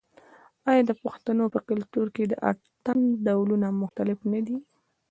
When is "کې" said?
2.15-2.23